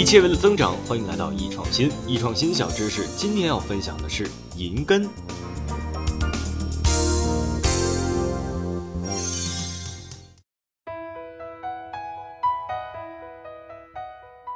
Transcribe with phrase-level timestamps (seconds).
[0.00, 1.92] 一切为了增长，欢迎来到易创新。
[2.06, 4.26] 易创新小知识，今天要分享的是
[4.56, 5.06] 银根。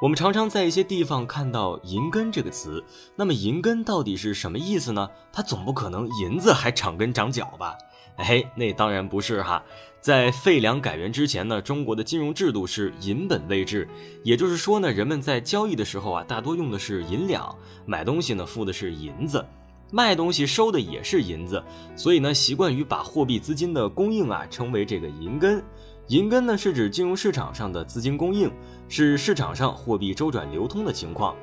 [0.01, 2.83] 我们常常在一些地方看到“银根”这个词，
[3.15, 5.11] 那么“银根”到底是什么意思呢？
[5.31, 7.77] 它总不可能银子还长根长脚吧？
[8.17, 9.63] 哎，那当然不是哈。
[10.05, 13.89] 在废粮改元之前呢，中国的金融制度是银本位制，
[14.23, 19.43] 也就是说呢，人们在交易的时候啊，大多用的是银两，买东西呢付的是银子，
[19.91, 21.65] 卖东西收的也是银子，
[21.97, 25.65] 所以呢，习惯于把货币资金的供应啊称为这个银根。
[26.09, 28.53] 银根呢是指金融市场上的资金供应，
[28.91, 31.35] 是市场上货币周转流通的情况。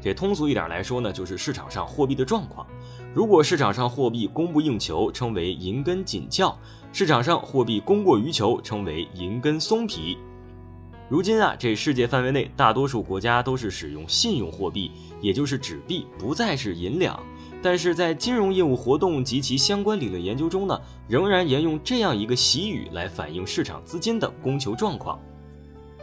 [0.00, 2.66] 这通俗一点来说呢，就是市场上货币的状况。
[3.12, 6.54] 如果市场上货币供不应求，称为银根紧俏；
[6.92, 10.18] 市场上货币供过于求，称为银根松皮。
[11.08, 14.90] 如今啊，这世界范围内大多数国家都是使用信用货币，
[15.20, 17.18] 也就是纸币，不再是银两。
[17.62, 25.18] 但是在金融业务活动及其相关理论研究中呢，仍然沿用这样一个习语来反映市场资金的供求状况。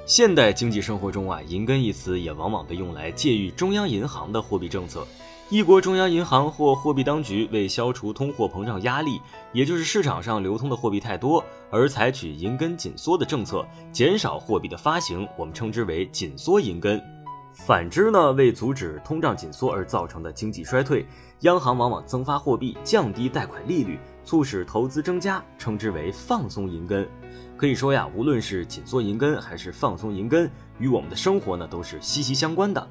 [0.05, 5.07] 现代经济生活中啊，银根一词也往往被用来借喻中央银行的货币政策。
[5.49, 9.21] 一国中央银行或货币当局为消除通货膨胀压力，
[9.53, 17.01] 也就是市场上流通的货币太多，而采取银根紧缩的政策，减少货币的发行，我们称之为紧缩银根。
[17.53, 21.05] 反之呢，为阻止通胀紧缩而造成的经济衰退，
[21.41, 27.07] 央行往往增发货币，降低贷款利率，促使投资增加，称之为放松银根。
[27.57, 30.49] 可以说呀，无论是紧缩银根还是放松银根，
[30.79, 32.87] 与我们的生活呢都是息息相关的。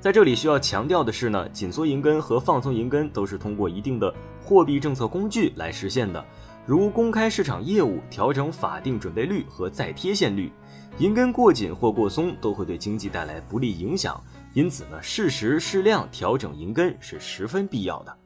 [0.00, 6.24] 在这里需要强调的是呢，紧缩银根和放松银根都是通过一定的货币政策工具来实现的，
[6.66, 10.50] 如公开市场业务、调整法定准备率和再贴现率。
[10.98, 14.20] 银根过紧或过松都会对经济带来不利影响，
[14.54, 18.18] 因此呢，适时适量调整银根是十分必要的。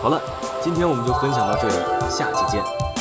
[0.00, 0.20] 好了，
[0.62, 1.74] 今天我们就分享到这里，
[2.10, 2.91] 下期见。